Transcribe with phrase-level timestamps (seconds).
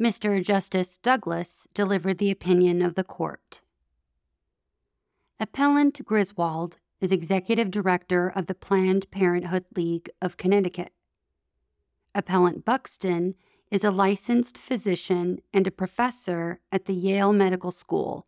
[0.00, 0.42] Mr.
[0.42, 3.60] Justice Douglas delivered the opinion of the court.
[5.38, 10.92] Appellant Griswold is executive director of the Planned Parenthood League of Connecticut.
[12.12, 13.36] Appellant Buxton
[13.70, 18.26] is a licensed physician and a professor at the Yale Medical School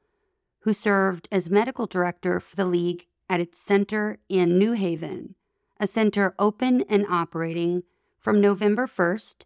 [0.60, 5.34] who served as medical director for the League at its center in New Haven,
[5.80, 7.82] a center open and operating
[8.18, 9.44] from November 1st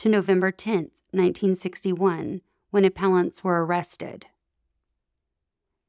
[0.00, 2.40] to November 10th, 1961,
[2.70, 4.24] when appellants were arrested.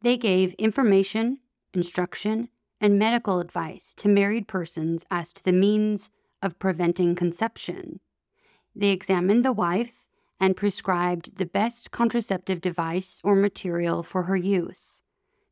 [0.02, 1.40] They gave information,
[1.74, 2.50] instruction,
[2.82, 6.10] and medical advice to married persons as to the means
[6.42, 8.02] of preventing conception.
[8.76, 9.94] They examined the wife
[10.42, 15.04] and prescribed the best contraceptive device or material for her use.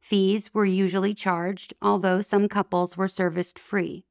[0.01, 4.03] Fees were usually charged, although some couples were serviced free.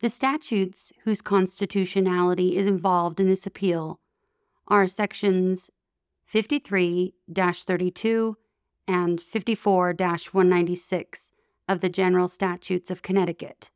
[0.00, 3.98] The statutes whose constitutionality is involved in this appeal
[4.68, 5.70] are sections
[6.26, 8.36] 53 32
[8.86, 11.32] and 54 196
[11.68, 13.70] of the General Statutes of Connecticut.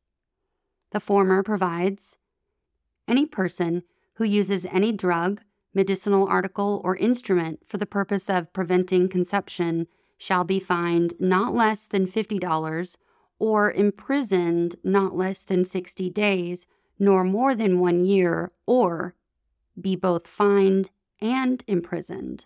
[0.93, 2.19] The former provides
[3.09, 3.83] any person
[4.15, 5.41] who uses any drug,
[5.73, 9.87] medicinal article, or instrument for the purpose of preventing conception
[10.19, 12.97] shall be fined not less than $50
[13.41, 19.17] or imprisoned not less than 60 days, nor more than one year, or
[19.81, 22.45] be both fined and imprisoned.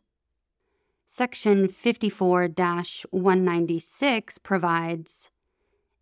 [1.05, 5.31] Section 54 196 provides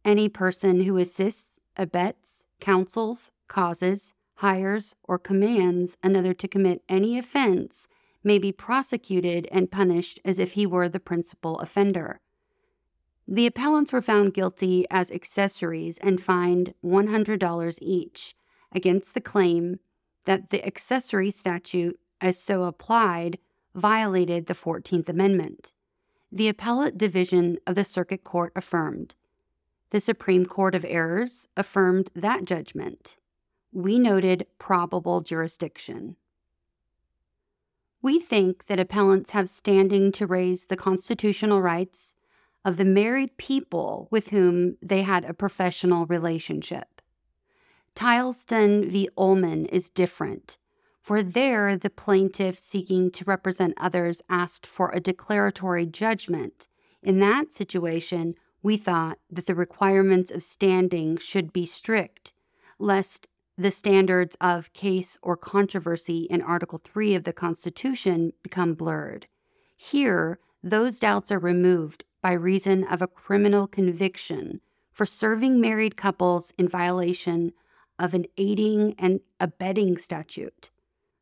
[0.04, 7.88] any person who assists, abets, counsels, causes, hires, or commands another to commit any offense
[8.24, 12.20] may be prosecuted and punished as if he were the principal offender.
[13.26, 18.34] The appellants were found guilty as accessories and fined $100 each
[18.72, 19.78] against the claim
[20.24, 23.38] that the accessory statute, as so applied,
[23.74, 25.72] violated the 14th Amendment.
[26.30, 29.14] The appellate division of the Circuit Court affirmed.
[29.90, 33.16] The Supreme Court of Errors affirmed that judgment.
[33.72, 36.16] We noted probable jurisdiction.
[38.00, 42.14] We think that appellants have standing to raise the constitutional rights
[42.64, 47.00] of the married people with whom they had a professional relationship.
[47.94, 49.08] Tileston v.
[49.16, 50.56] Ullman is different,
[51.00, 56.68] for there the plaintiff seeking to represent others asked for a declaratory judgment.
[57.02, 62.32] In that situation, we thought that the requirements of standing should be strict,
[62.78, 63.28] lest
[63.58, 69.26] the standards of case or controversy in Article 3 of the Constitution become blurred.
[69.76, 74.60] Here, those doubts are removed by reason of a criminal conviction
[74.92, 77.52] for serving married couples in violation
[77.98, 80.70] of an aiding and abetting statute.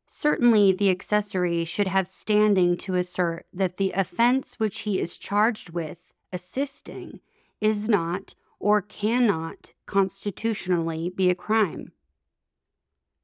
[0.07, 5.71] Certainly, the accessory should have standing to assert that the offense which he is charged
[5.71, 7.21] with, assisting,
[7.61, 11.93] is not or cannot constitutionally be a crime.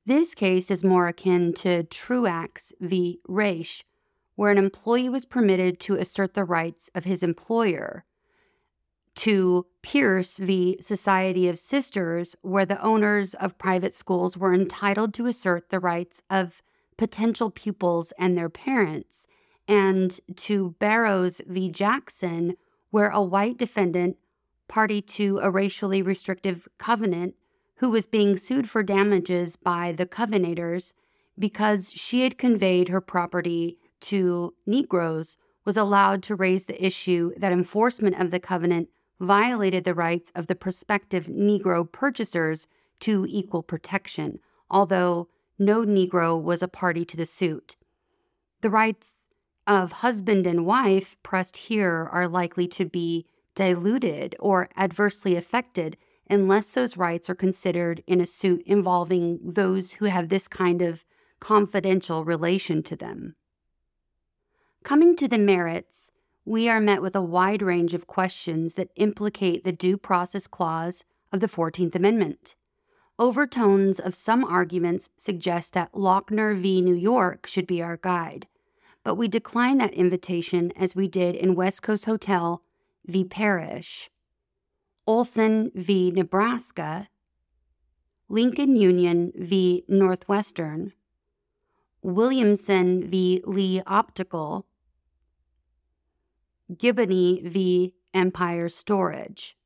[0.07, 3.19] This case is more akin to Truax v.
[3.29, 3.83] Raich,
[4.37, 8.05] where an employee was permitted to assert the rights of his employer,
[9.17, 10.77] to Pierce v.
[10.81, 16.23] Society of Sisters, where the owners of private schools were entitled to assert the rights
[16.29, 16.63] of
[16.99, 19.27] potential pupils and their parents,
[19.67, 21.71] and to Barrows v.
[21.71, 22.57] Jackson,
[22.91, 24.17] where a white defendant,
[24.69, 27.35] party to a racially restrictive covenant,
[27.77, 30.95] who was being sued for damages by the Covenantors
[31.39, 37.53] because she had conveyed her property to Negroes, was allowed to raise the issue that
[37.53, 38.89] enforcement of the covenant
[39.21, 42.69] violated the rights of the prospective Negro purchasers
[43.01, 44.39] to equal protection,
[44.71, 47.77] although no Negro was a party to the suit.
[48.61, 49.19] The rights
[49.67, 55.97] of husband and wife pressed here are likely to be diluted or adversely affected
[56.29, 61.05] unless those rights are considered in a suit involving those who have this kind of
[61.41, 63.35] confidential relation to them.
[64.87, 66.13] Coming to the merits,
[66.45, 71.03] we are met with a wide range of questions that implicate the Due Process Clause
[71.33, 72.55] of the 14th Amendment.
[73.19, 76.81] Overtones of some arguments suggest that Lochner v.
[76.81, 78.47] New York should be our guide,
[79.03, 82.63] but we decline that invitation as we did in West Coast Hotel
[83.05, 83.25] v.
[83.25, 84.09] Parrish.
[85.05, 86.13] Olsen v.
[86.13, 87.09] Nebraska,
[88.29, 89.83] Lincoln Union v.
[89.89, 90.93] Northwestern,
[92.03, 93.43] Williamson v.
[93.45, 94.65] Lee Optical,
[96.73, 97.95] Giboney v.
[98.13, 99.57] Empire Storage.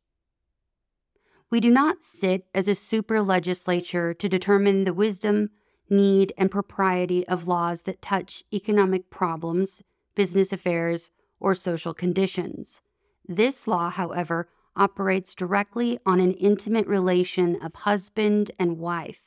[1.50, 5.50] We do not sit as a super legislature to determine the wisdom,
[5.88, 9.82] need, and propriety of laws that touch economic problems,
[10.14, 11.10] business affairs,
[11.40, 12.82] or social conditions.
[13.26, 19.22] This law, however, operates directly on an intimate relation of husband and wife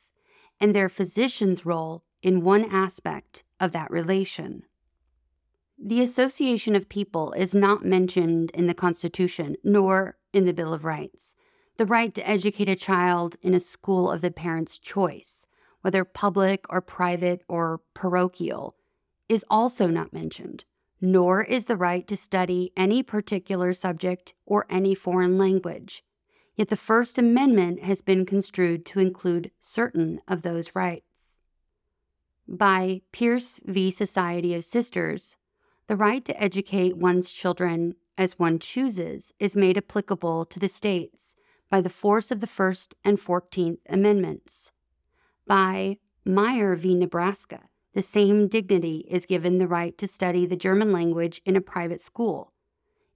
[0.60, 4.62] and their physician's role in one aspect of that relation.
[5.78, 10.84] The association of people is not mentioned in the Constitution nor in the Bill of
[10.84, 11.34] Rights.
[11.76, 15.46] The right to educate a child in a school of the parent's choice,
[15.80, 18.76] whether public or private or parochial,
[19.28, 20.64] is also not mentioned
[21.04, 26.02] nor is the right to study any particular subject or any foreign language.
[26.56, 31.38] Yet the First Amendment has been construed to include certain of those rights.
[32.48, 33.90] By Pierce v.
[33.90, 35.36] Society of Sisters,
[35.86, 41.34] the right to educate one's children as one chooses is made applicable to the states
[41.70, 44.70] by the force of the First and Fourteenth Amendments.
[45.46, 46.94] By Meyer v.
[46.94, 51.60] Nebraska, the same dignity is given the right to study the German language in a
[51.60, 52.52] private school.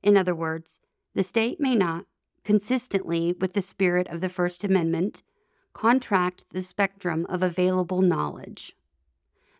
[0.02, 0.80] In other words,
[1.14, 2.04] the state may not,
[2.44, 5.22] consistently with the spirit of the First Amendment,
[5.72, 8.76] contract the spectrum of available knowledge.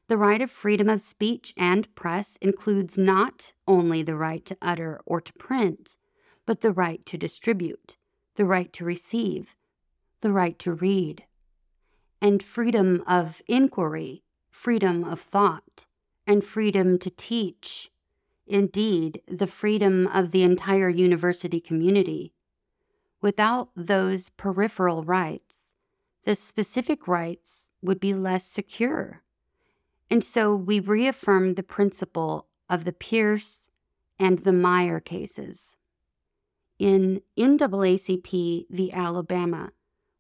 [0.08, 5.00] The right of freedom of speech and press includes not only the right to utter
[5.06, 5.96] or to print,
[6.46, 7.96] but the right to distribute,
[8.36, 9.54] the right to receive,
[10.20, 11.24] the right to read.
[12.20, 14.24] And freedom of inquiry
[14.58, 15.86] freedom of thought,
[16.26, 17.92] and freedom to teach.
[18.44, 22.32] Indeed, the freedom of the entire university community.
[23.22, 25.74] Without those peripheral rights,
[26.24, 29.22] the specific rights would be less secure.
[30.10, 33.70] And so we reaffirm the principle of the Pierce
[34.18, 35.76] and the Meyer cases.
[36.78, 38.92] In NAACP v.
[38.92, 39.72] Alabama,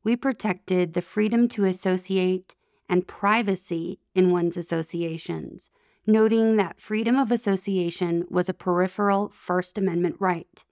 [0.04, 2.56] we protected the freedom to associate
[2.88, 5.70] and privacy in one's associations,
[6.06, 10.64] noting that freedom of association was a peripheral First Amendment right.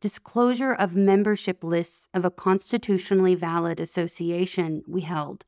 [0.00, 5.44] Disclosure of membership lists of a constitutionally valid association, we held,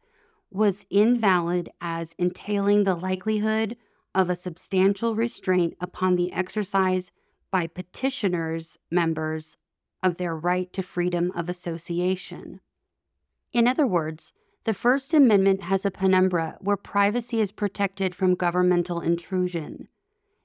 [0.55, 3.77] was invalid as entailing the likelihood
[4.15, 7.11] of a substantial restraint upon the exercise
[7.51, 9.57] by petitioners' members
[10.01, 12.61] of their right to freedom of association.
[13.53, 19.01] In other words, the First Amendment has a penumbra where privacy is protected from governmental
[19.01, 19.89] intrusion.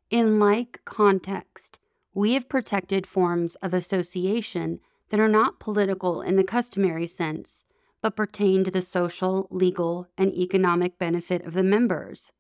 [0.10, 1.78] In like context,
[2.16, 4.80] we have protected forms of association
[5.10, 7.66] that are not political in the customary sense,
[8.02, 12.32] but pertain to the social, legal, and economic benefit of the members.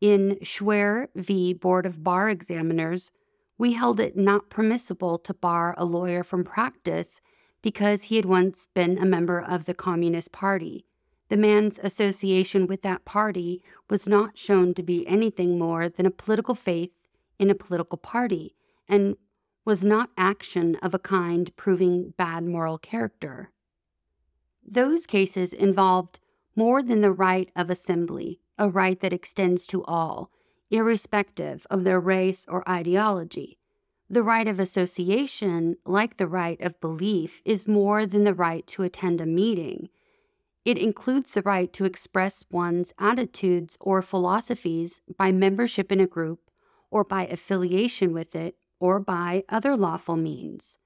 [0.00, 1.52] In Schware v.
[1.52, 3.10] Board of Bar Examiners,
[3.58, 7.20] we held it not permissible to bar a lawyer from practice
[7.62, 10.86] because he had once been a member of the Communist Party
[11.30, 16.10] the man's association with that party was not shown to be anything more than a
[16.10, 16.90] political faith
[17.38, 18.56] in a political party
[18.88, 19.16] and
[19.64, 23.52] was not action of a kind proving bad moral character.
[24.70, 26.20] Those cases involved
[26.54, 30.30] more than the right of assembly, a right that extends to all,
[30.70, 33.58] irrespective of their race or ideology.
[34.08, 38.82] The right of association, like the right of belief, is more than the right to
[38.84, 39.88] attend a meeting
[40.64, 46.50] it includes the right to express one's attitudes or philosophies by membership in a group,
[46.90, 50.78] or by affiliation with it, or by other lawful means.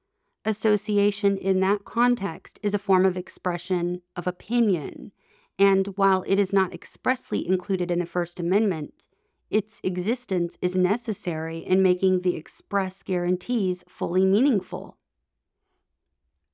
[0.47, 5.13] Association in that context is a form of expression of opinion,
[5.59, 9.05] and while it is not expressly included in the First Amendment,
[9.49, 14.99] its existence is necessary in making the express guarantees fully meaningful.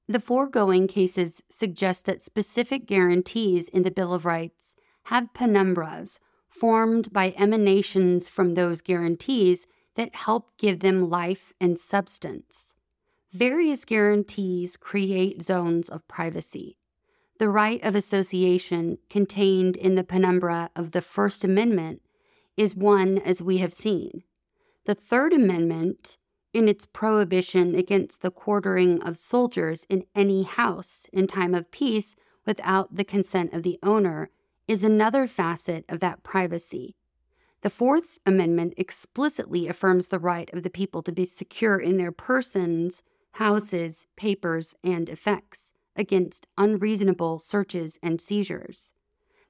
[0.07, 6.19] The foregoing cases suggest that specific guarantees in the Bill of Rights have penumbras
[6.49, 9.67] formed by emanations from those guarantees
[9.97, 12.77] that help give them life and substance.
[13.33, 16.77] Various guarantees create zones of privacy.
[17.39, 22.03] The right of association contained in the penumbra of the First Amendment
[22.57, 24.25] is one as we have seen.
[24.85, 26.17] The Third Amendment
[26.53, 32.17] in its prohibition against the quartering of soldiers in any house in time of peace
[32.45, 34.31] without the consent of the owner
[34.67, 36.97] is another facet of that privacy.
[37.63, 42.11] The Fourth Amendment explicitly affirms the right of the people to be secure in their
[42.11, 48.93] persons, houses, papers, and effects against unreasonable searches and seizures.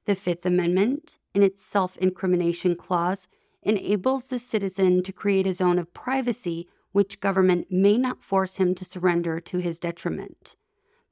[0.07, 3.29] The Fifth Amendment, in its self incrimination clause,
[3.63, 8.75] enables the citizen to create a zone of privacy which government may not force him
[8.75, 10.57] to surrender to his detriment.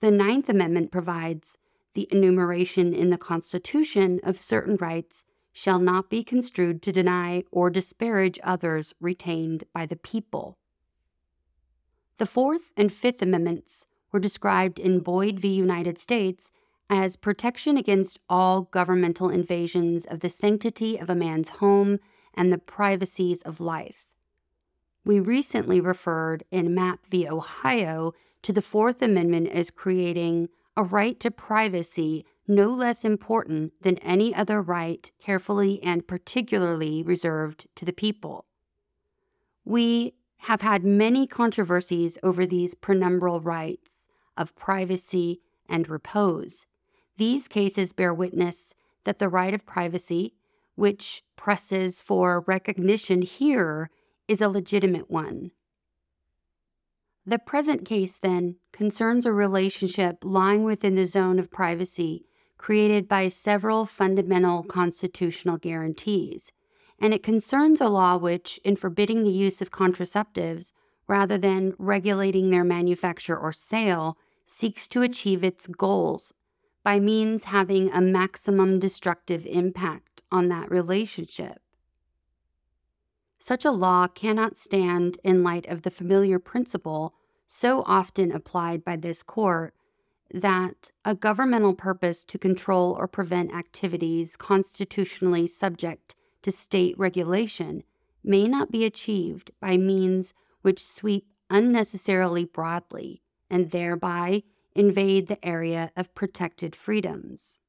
[0.01, 1.59] The Ninth Amendment provides
[1.95, 7.71] the enumeration in the Constitution of certain rights shall not be construed to deny or
[7.71, 10.59] disparage others retained by the people.
[12.19, 15.49] The Fourth and Fifth Amendments were described in Boyd v.
[15.55, 16.51] United States
[16.91, 22.01] as protection against all governmental invasions of the sanctity of a man's home
[22.35, 24.09] and the privacies of life.
[25.05, 27.29] We recently referred in Mapp v.
[27.29, 33.99] Ohio to the Fourth Amendment as creating a right to privacy no less important than
[33.99, 38.47] any other right carefully and particularly reserved to the people.
[39.65, 46.66] We have had many controversies over these penumbral rights of privacy and repose.
[47.16, 50.35] These cases bear witness that the right of privacy,
[50.75, 53.90] which presses for recognition here,
[54.28, 55.50] is a legitimate one.
[57.26, 62.25] The present case, then, concerns a relationship lying within the zone of privacy
[62.59, 66.52] created by several fundamental constitutional guarantees,
[67.00, 70.73] and it concerns a law which, in forbidding the use of contraceptives
[71.07, 76.33] rather than regulating their manufacture or sale, seeks to achieve its goals
[76.83, 81.61] by means having a maximum destructive impact on that relationship.
[83.38, 87.14] Such a law cannot stand in light of the familiar principle
[87.47, 89.75] so often applied by this court
[90.33, 97.83] that a governmental purpose to control or prevent activities constitutionally subject to state regulation
[98.25, 104.42] may not be achieved by means which sweep unnecessarily broadly and thereby
[104.75, 107.61] invade the area of protected freedoms.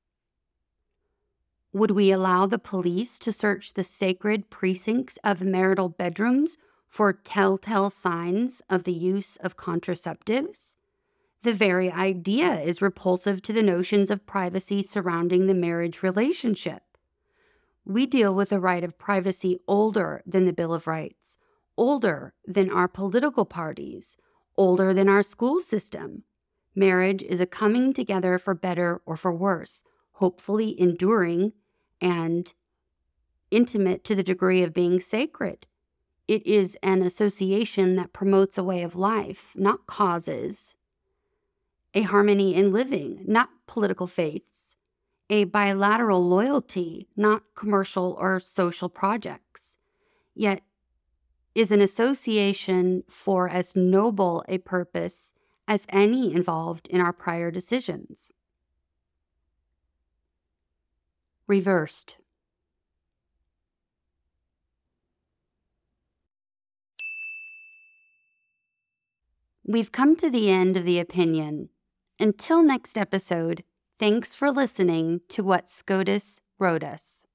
[1.72, 6.58] Would we allow the police to search the sacred precincts of marital bedrooms
[6.88, 10.76] for telltale signs of the use of contraceptives?
[11.44, 16.89] The very idea is repulsive to the notions of privacy surrounding the marriage relationship.
[17.90, 21.38] We deal with a right of privacy older than the Bill of Rights,
[21.76, 24.16] older than our political parties,
[24.56, 26.22] older than our school system.
[26.76, 31.54] Marriage is a coming together for better or for worse, hopefully enduring
[32.00, 32.54] and
[33.50, 35.66] intimate to the degree of being sacred.
[36.28, 40.76] It is an association that promotes a way of life, not causes,
[41.96, 44.69] a harmony in living, not political faiths,
[45.30, 49.78] a bilateral loyalty, not commercial or social projects,
[50.36, 50.62] yet
[51.54, 55.34] is an association for as noble a purpose
[55.68, 58.32] as any involved in our prior decisions.
[61.50, 62.16] reversed.
[69.66, 71.70] We've come to the end of the opinion.
[72.20, 73.64] Until next episode,
[74.00, 77.26] thanks for listening to what SCOTUS wrote us.